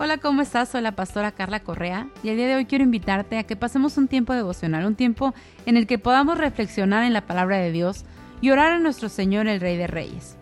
[0.00, 0.68] Hola, ¿cómo estás?
[0.68, 3.96] Soy la pastora Carla Correa y el día de hoy quiero invitarte a que pasemos
[3.96, 5.34] un tiempo devocional, un tiempo
[5.66, 8.04] en el que podamos reflexionar en la palabra de Dios
[8.40, 10.36] y orar a nuestro Señor el Rey de Reyes.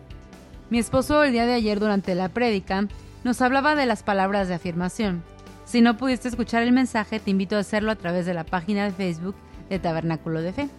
[0.69, 2.87] Mi esposo el día de ayer durante la prédica
[3.23, 5.23] nos hablaba de las palabras de afirmación.
[5.65, 8.83] Si no pudiste escuchar el mensaje, te invito a hacerlo a través de la página
[8.83, 9.35] de Facebook
[9.69, 10.69] de Tabernáculo de Fe.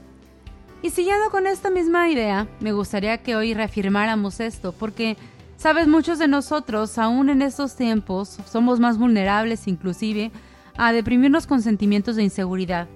[0.82, 5.16] Y siguiendo con esta misma idea, me gustaría que hoy reafirmáramos esto, porque
[5.59, 10.30] Sabes, muchos de nosotros, aún en estos tiempos, somos más vulnerables inclusive
[10.77, 12.87] a deprimirnos con sentimientos de inseguridad,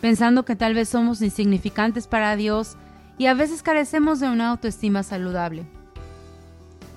[0.00, 2.78] pensando que tal vez somos insignificantes para Dios
[3.18, 5.66] y a veces carecemos de una autoestima saludable.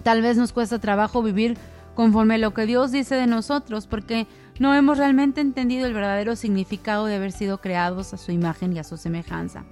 [0.04, 1.58] Tal vez nos cuesta trabajo vivir
[1.95, 4.26] conforme a lo que Dios dice de nosotros porque
[4.58, 8.80] no hemos realmente entendido el verdadero significado de haber sido creados a su imagen y
[8.80, 9.66] a su semejanza.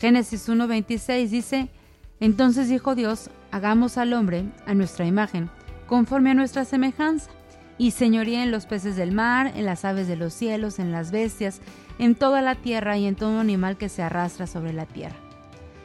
[0.00, 1.70] Génesis 1.26 dice,
[2.18, 5.50] entonces dijo Dios, hagamos al hombre a nuestra imagen,
[5.86, 7.30] conforme a nuestra semejanza,
[7.78, 11.12] y señoría en los peces del mar, en las aves de los cielos, en las
[11.12, 11.60] bestias,
[11.98, 15.16] en toda la tierra y en todo animal que se arrastra sobre la tierra.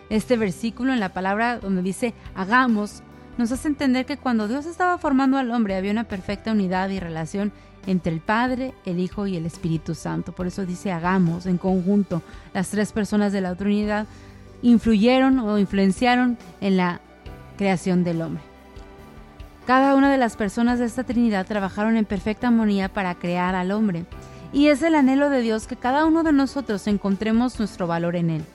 [0.09, 3.03] Este versículo en la palabra donde dice hagamos
[3.37, 6.99] nos hace entender que cuando Dios estaba formando al hombre había una perfecta unidad y
[6.99, 7.51] relación
[7.87, 10.31] entre el Padre, el Hijo y el Espíritu Santo.
[10.31, 12.21] Por eso dice hagamos en conjunto.
[12.53, 14.05] Las tres personas de la Trinidad
[14.61, 17.01] influyeron o influenciaron en la
[17.57, 18.43] creación del hombre.
[19.65, 23.71] Cada una de las personas de esta Trinidad trabajaron en perfecta armonía para crear al
[23.71, 24.05] hombre,
[24.51, 28.29] y es el anhelo de Dios que cada uno de nosotros encontremos nuestro valor en
[28.29, 28.45] Él.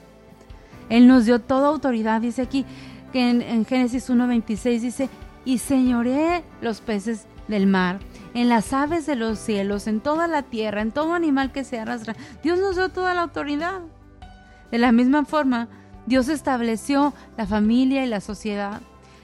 [0.89, 2.65] Él nos dio toda autoridad, dice aquí,
[3.11, 5.09] que en, Génesis 1.26 dice,
[5.45, 7.99] y señoré los peces del mar,
[8.33, 11.79] en las aves de los cielos, en toda la tierra, en todo animal que se
[11.79, 12.15] arrastra.
[12.43, 13.81] Dios nos dio toda la autoridad.
[14.71, 15.67] De la misma forma,
[16.05, 18.81] Dios estableció la familia y la sociedad.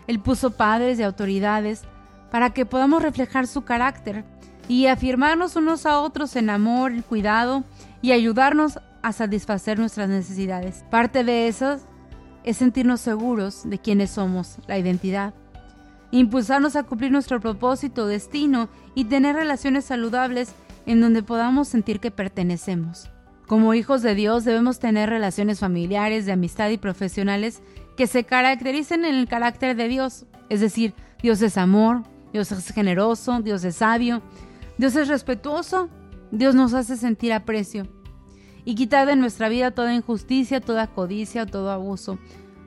[0.07, 1.83] Él puso padres y autoridades
[2.31, 4.23] para que podamos reflejar su carácter
[4.67, 7.63] y afirmarnos unos a otros en amor cuidado
[8.01, 10.83] y ayudarnos a satisfacer nuestras necesidades.
[10.89, 11.77] Parte de eso
[12.43, 15.33] es sentirnos seguros de quiénes somos, la identidad.
[16.11, 20.53] Impulsarnos a cumplir nuestro propósito, destino y tener relaciones saludables
[20.85, 23.09] en donde podamos sentir que pertenecemos.
[23.47, 27.61] Como hijos de Dios debemos tener relaciones familiares, de amistad y profesionales
[27.95, 30.25] que se caractericen en el carácter de Dios.
[30.49, 34.21] Es decir, Dios es amor, Dios es generoso, Dios es sabio,
[34.77, 35.89] Dios es respetuoso,
[36.31, 37.87] Dios nos hace sentir aprecio
[38.65, 42.17] y quitar de nuestra vida toda injusticia, toda codicia, todo abuso.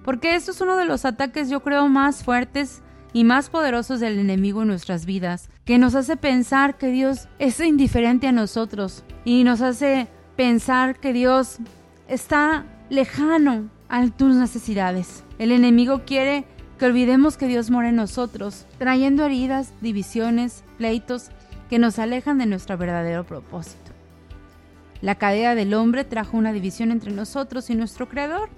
[0.05, 4.19] Porque esto es uno de los ataques yo creo más fuertes y más poderosos del
[4.19, 9.45] enemigo en nuestras vidas, que nos hace pensar que Dios es indiferente a nosotros y
[9.45, 10.09] nos hace
[10.39, 11.59] pensar que Dios
[12.07, 15.25] está lejano a tus necesidades.
[15.41, 16.45] El enemigo quiere
[16.79, 21.31] que olvidemos que Dios mora en nosotros, trayendo heridas, divisiones, pleitos
[21.69, 23.91] que nos alejan de nuestro verdadero propósito.
[25.01, 28.49] La cadena del hombre trajo una división entre nosotros y nuestro Creador,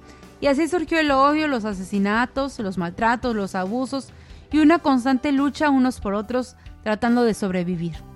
[0.43, 4.11] y así surgió el odio, los asesinatos, los maltratos, los abusos
[4.53, 8.10] y una constante lucha unos por otros tratando de sobrevivir.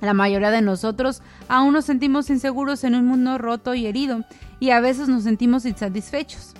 [0.00, 4.24] La mayoría de nosotros aún nos sentimos inseguros en un mundo roto y herido
[4.58, 6.54] y a veces nos sentimos insatisfechos.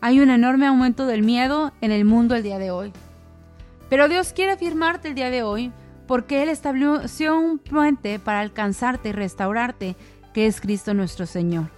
[0.00, 2.92] Hay un enorme aumento del miedo en el mundo el día de hoy.
[3.90, 5.72] Pero Dios quiere afirmarte el día de hoy
[6.06, 9.96] porque Él estableció un puente para alcanzarte y restaurarte,
[10.32, 11.70] que es Cristo nuestro Señor.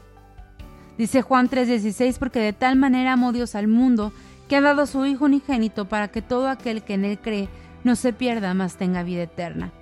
[0.99, 4.13] Dice Juan 3:16, porque de tal manera amó Dios al mundo,
[4.49, 7.49] que ha dado a su Hijo unigénito para que todo aquel que en Él cree
[7.85, 9.73] no se pierda, mas tenga vida eterna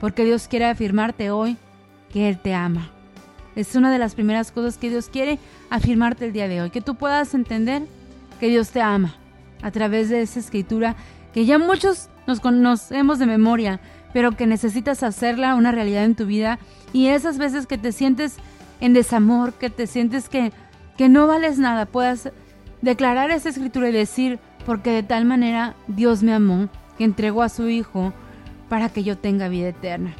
[0.00, 1.56] porque Dios quiere afirmarte hoy
[2.12, 2.90] que Él te ama.
[3.54, 5.38] Es una de las primeras cosas que Dios quiere
[5.68, 7.82] afirmarte el día de hoy, que tú puedas entender
[8.40, 9.14] que Dios te ama
[9.62, 10.96] a través de esa escritura
[11.34, 13.80] que ya muchos nos conocemos de memoria,
[14.12, 16.58] pero que necesitas hacerla una realidad en tu vida
[16.92, 18.36] y esas veces que te sientes
[18.80, 20.52] en desamor, que te sientes que,
[20.96, 22.30] que no vales nada, puedas
[22.82, 27.48] declarar esa escritura y decir, porque de tal manera Dios me amó, que entregó a
[27.48, 28.12] su Hijo
[28.70, 30.14] para que yo tenga vida eterna.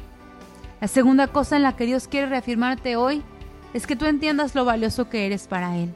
[0.81, 3.23] La segunda cosa en la que Dios quiere reafirmarte hoy
[3.73, 5.95] es que tú entiendas lo valioso que eres para Él.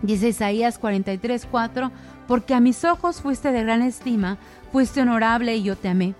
[0.00, 1.90] Dice Isaías 43, 4,
[2.28, 4.38] porque a mis ojos fuiste de gran estima,
[4.70, 6.14] fuiste honorable y yo te amé.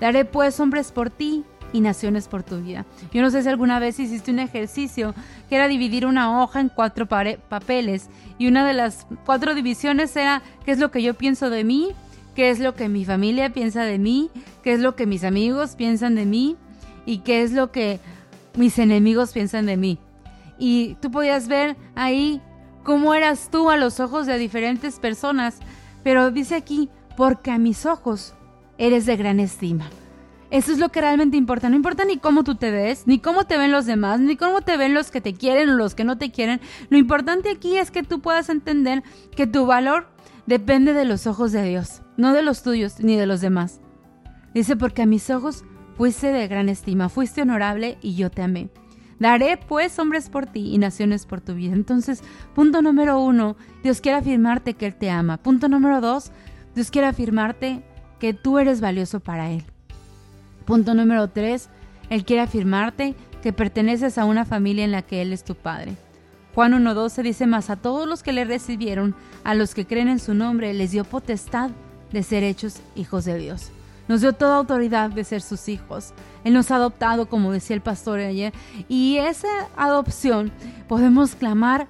[0.00, 2.84] Daré pues hombres por ti y naciones por tu vida.
[3.12, 5.14] Yo no sé si alguna vez hiciste un ejercicio
[5.48, 10.42] que era dividir una hoja en cuatro papeles y una de las cuatro divisiones era
[10.64, 11.92] qué es lo que yo pienso de mí,
[12.34, 14.30] qué es lo que mi familia piensa de mí,
[14.62, 16.56] qué es lo que mis amigos piensan de mí
[17.06, 18.00] y qué es lo que
[18.56, 19.98] mis enemigos piensan de mí.
[20.58, 22.40] Y tú podías ver ahí
[22.82, 25.58] cómo eras tú a los ojos de diferentes personas,
[26.02, 28.34] pero dice aquí, porque a mis ojos
[28.78, 29.88] eres de gran estima.
[30.50, 31.68] Eso es lo que realmente importa.
[31.68, 34.60] No importa ni cómo tú te ves, ni cómo te ven los demás, ni cómo
[34.60, 36.60] te ven los que te quieren o los que no te quieren.
[36.90, 39.02] Lo importante aquí es que tú puedas entender
[39.34, 40.06] que tu valor
[40.46, 43.80] depende de los ojos de Dios, no de los tuyos ni de los demás.
[44.54, 45.64] Dice, porque a mis ojos
[45.96, 48.68] fuiste de gran estima, fuiste honorable y yo te amé.
[49.18, 51.72] Daré pues hombres por ti y naciones por tu vida.
[51.72, 52.22] Entonces,
[52.54, 55.38] punto número uno, Dios quiere afirmarte que Él te ama.
[55.38, 56.30] Punto número dos,
[56.74, 57.82] Dios quiere afirmarte
[58.18, 59.64] que tú eres valioso para Él.
[60.64, 61.68] Punto número tres,
[62.10, 65.96] Él quiere afirmarte que perteneces a una familia en la que Él es tu Padre.
[66.54, 70.20] Juan 1.12 dice más, a todos los que le recibieron, a los que creen en
[70.20, 71.70] su nombre, les dio potestad
[72.12, 73.70] de ser hechos hijos de Dios.
[74.08, 76.12] Nos dio toda autoridad de ser sus hijos.
[76.44, 78.52] Él nos ha adoptado, como decía el pastor ayer.
[78.88, 80.52] Y esa adopción
[80.88, 81.88] podemos clamar,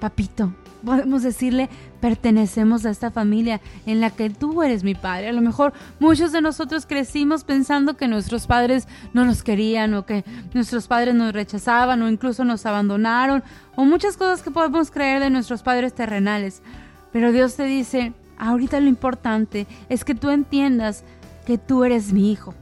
[0.00, 0.52] papito.
[0.84, 1.68] Podemos decirle,
[2.00, 5.28] pertenecemos a esta familia en la que tú eres mi padre.
[5.28, 10.06] A lo mejor muchos de nosotros crecimos pensando que nuestros padres no nos querían o
[10.06, 10.24] que
[10.54, 13.42] nuestros padres nos rechazaban o incluso nos abandonaron
[13.74, 16.62] o muchas cosas que podemos creer de nuestros padres terrenales.
[17.10, 21.04] Pero Dios te dice, ahorita lo importante es que tú entiendas
[21.46, 22.54] que tú eres mi hijo,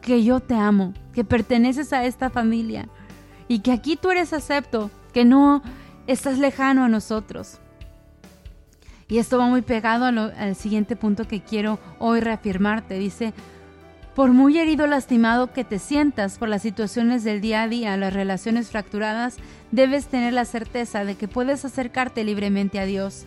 [0.00, 2.88] que yo te amo, que perteneces a esta familia
[3.46, 5.62] y que aquí tú eres acepto, que no
[6.06, 7.58] estás lejano a nosotros.
[9.08, 12.98] Y esto va muy pegado al siguiente punto que quiero hoy reafirmarte.
[12.98, 13.32] Dice,
[14.14, 18.12] por muy herido lastimado que te sientas por las situaciones del día a día, las
[18.12, 19.36] relaciones fracturadas,
[19.70, 23.26] debes tener la certeza de que puedes acercarte libremente a Dios.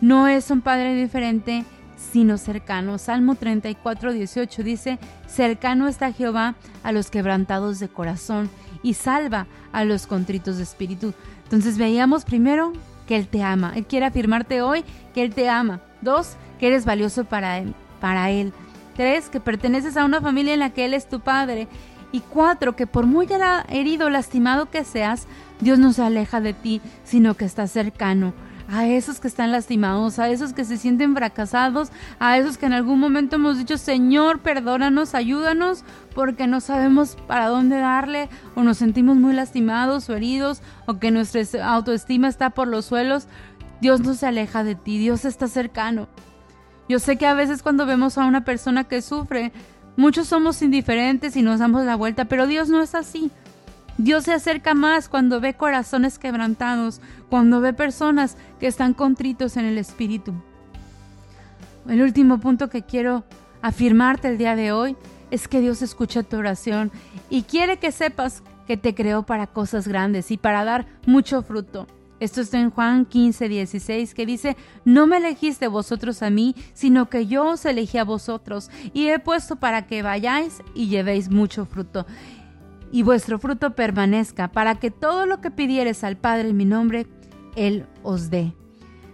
[0.00, 1.64] No es un Padre diferente
[2.12, 2.98] sino cercano.
[2.98, 8.48] Salmo 34, 18 dice, cercano está Jehová a los quebrantados de corazón
[8.82, 11.12] y salva a los contritos de espíritu.
[11.44, 12.72] Entonces veíamos primero
[13.06, 13.72] que Él te ama.
[13.76, 15.80] Él quiere afirmarte hoy que Él te ama.
[16.00, 17.58] Dos, que eres valioso para
[18.30, 18.52] Él.
[18.96, 21.68] Tres, que perteneces a una familia en la que Él es tu Padre.
[22.12, 23.28] Y cuatro, que por muy
[23.68, 25.26] herido, lastimado que seas,
[25.60, 28.32] Dios no se aleja de ti, sino que está cercano
[28.70, 31.90] a esos que están lastimados, a esos que se sienten fracasados,
[32.20, 35.84] a esos que en algún momento hemos dicho, Señor, perdónanos, ayúdanos,
[36.14, 41.10] porque no sabemos para dónde darle, o nos sentimos muy lastimados o heridos, o que
[41.10, 43.26] nuestra autoestima está por los suelos.
[43.80, 46.06] Dios no se aleja de ti, Dios está cercano.
[46.88, 49.52] Yo sé que a veces cuando vemos a una persona que sufre,
[49.96, 53.32] muchos somos indiferentes y nos damos la vuelta, pero Dios no es así.
[54.02, 59.66] Dios se acerca más cuando ve corazones quebrantados, cuando ve personas que están contritos en
[59.66, 60.32] el espíritu.
[61.86, 63.24] El último punto que quiero
[63.60, 64.96] afirmarte el día de hoy
[65.30, 66.90] es que Dios escucha tu oración
[67.28, 71.86] y quiere que sepas que te creó para cosas grandes y para dar mucho fruto.
[72.20, 77.10] Esto está en Juan 15, 16, que dice, no me elegiste vosotros a mí, sino
[77.10, 81.66] que yo os elegí a vosotros y he puesto para que vayáis y llevéis mucho
[81.66, 82.06] fruto
[82.92, 87.06] y vuestro fruto permanezca, para que todo lo que pidieres al Padre en mi nombre,
[87.56, 88.54] Él os dé.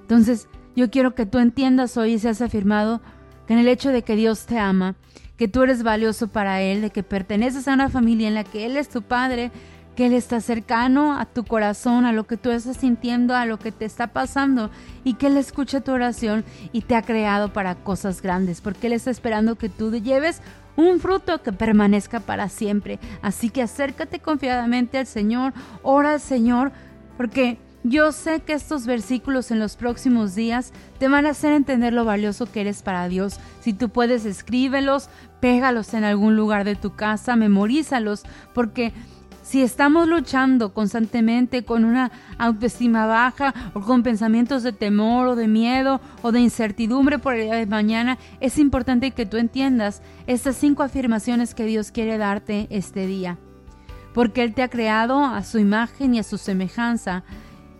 [0.00, 3.00] Entonces, yo quiero que tú entiendas hoy y seas afirmado
[3.46, 4.96] que en el hecho de que Dios te ama,
[5.36, 8.66] que tú eres valioso para Él, de que perteneces a una familia en la que
[8.66, 9.50] Él es tu Padre,
[9.96, 13.58] que Él está cercano a tu corazón, a lo que tú estás sintiendo, a lo
[13.58, 14.70] que te está pasando,
[15.02, 18.92] y que Él escucha tu oración y te ha creado para cosas grandes, porque Él
[18.92, 20.42] está esperando que tú lleves
[20.76, 22.98] un fruto que permanezca para siempre.
[23.22, 26.72] Así que acércate confiadamente al Señor, ora al Señor,
[27.16, 31.92] porque yo sé que estos versículos en los próximos días te van a hacer entender
[31.92, 33.38] lo valioso que eres para Dios.
[33.60, 35.08] Si tú puedes, escríbelos,
[35.40, 38.92] pégalos en algún lugar de tu casa, memorízalos, porque
[39.46, 45.46] si estamos luchando constantemente con una autoestima baja o con pensamientos de temor o de
[45.46, 50.56] miedo o de incertidumbre por el día de mañana, es importante que tú entiendas estas
[50.56, 53.38] cinco afirmaciones que Dios quiere darte este día.
[54.14, 57.22] Porque Él te ha creado a su imagen y a su semejanza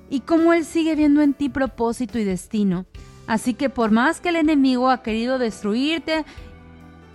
[0.09, 2.87] y como Él sigue viendo en ti propósito y destino.
[3.27, 6.25] Así que por más que el enemigo ha querido destruirte,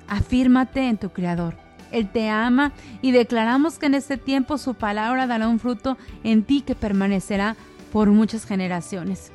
[0.09, 1.70] afírmate en tu Creador.
[1.91, 2.71] Él te ama
[3.01, 7.55] y declaramos que en este tiempo su palabra dará un fruto en ti que permanecerá
[7.91, 9.31] por muchas generaciones.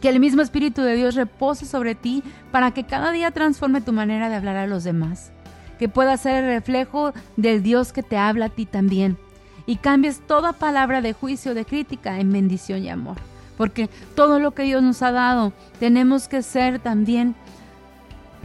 [0.00, 3.92] Que el mismo Espíritu de Dios repose sobre ti para que cada día transforme tu
[3.92, 5.32] manera de hablar a los demás.
[5.78, 9.16] Que pueda ser el reflejo del Dios que te habla a ti también.
[9.66, 13.16] Y cambies toda palabra de juicio, de crítica en bendición y amor.
[13.56, 17.34] Porque todo lo que Dios nos ha dado tenemos que ser también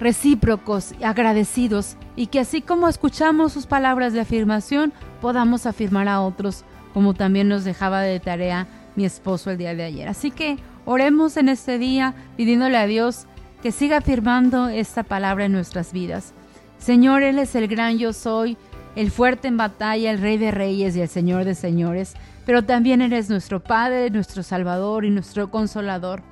[0.02, 4.92] recíprocos agradecidos y que así como escuchamos sus palabras de afirmación,
[5.22, 9.84] podamos afirmar a otros, como también nos dejaba de tarea mi esposo el día de
[9.84, 10.10] ayer.
[10.10, 13.28] Así que oremos en este día pidiéndole a Dios
[13.62, 16.34] que siga afirmando esta palabra en nuestras vidas.
[16.80, 18.58] Señor, Él es el gran yo soy,
[18.96, 22.16] el fuerte en batalla, el Rey de Reyes y el Señor de Señores,
[22.48, 26.24] pero también eres nuestro Padre, nuestro Salvador y nuestro Consolador.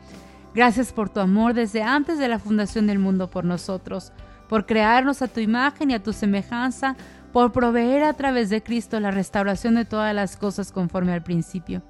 [0.53, 4.12] Gracias por tu amor desde antes de la fundación del mundo por nosotros,
[4.48, 6.96] por crearnos a tu imagen y a tu semejanza,
[7.32, 11.84] por proveer a través de Cristo la restauración de todas las cosas conforme al principio.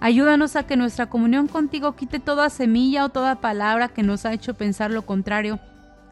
[0.00, 4.32] Ayúdanos a que nuestra comunión contigo quite toda semilla o toda palabra que nos ha
[4.32, 5.60] hecho pensar lo contrario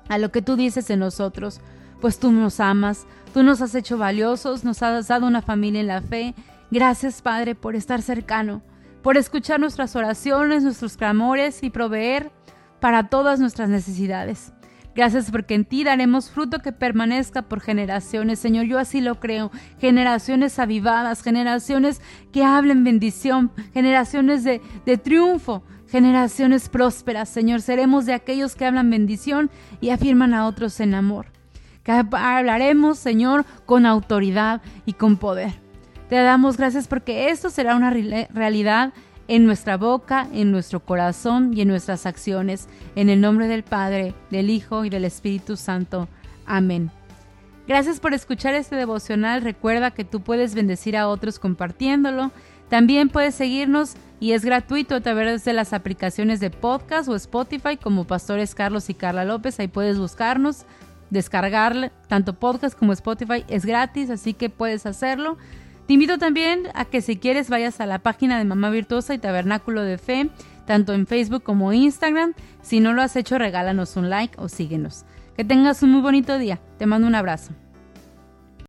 [0.08, 1.60] a lo que tú dices en nosotros,
[2.00, 5.86] pues tú nos amas, tú nos has hecho valiosos, nos has dado una familia en
[5.88, 6.34] la fe.
[6.70, 8.62] Gracias, Padre, por estar cercano,
[9.02, 12.30] por escuchar nuestras oraciones, nuestros clamores y proveer
[12.80, 14.52] para todas nuestras necesidades.
[14.94, 18.66] Gracias porque en ti daremos fruto que permanezca por generaciones, Señor.
[18.66, 19.50] Yo así lo creo.
[19.78, 22.00] Generaciones avivadas, generaciones
[22.32, 27.62] que hablen bendición, generaciones de, de triunfo, generaciones prósperas, Señor.
[27.62, 31.26] Seremos de aquellos que hablan bendición y afirman a otros en amor.
[31.84, 35.69] Que hablaremos, Señor, con autoridad y con poder.
[36.10, 38.92] Te damos gracias porque esto será una realidad
[39.28, 42.68] en nuestra boca, en nuestro corazón y en nuestras acciones.
[42.96, 46.08] En el nombre del Padre, del Hijo y del Espíritu Santo.
[46.46, 46.90] Amén.
[47.68, 49.42] Gracias por escuchar este devocional.
[49.42, 52.32] Recuerda que tú puedes bendecir a otros compartiéndolo.
[52.68, 57.76] También puedes seguirnos y es gratuito a través de las aplicaciones de podcast o Spotify
[57.76, 59.60] como Pastores Carlos y Carla López.
[59.60, 60.64] Ahí puedes buscarnos,
[61.10, 63.44] descargar tanto podcast como Spotify.
[63.46, 65.38] Es gratis, así que puedes hacerlo.
[65.90, 69.18] Te invito también a que si quieres vayas a la página de Mamá Virtuosa y
[69.18, 70.30] Tabernáculo de Fe,
[70.64, 72.34] tanto en Facebook como Instagram.
[72.62, 75.04] Si no lo has hecho, regálanos un like o síguenos.
[75.36, 76.60] Que tengas un muy bonito día.
[76.78, 77.54] Te mando un abrazo.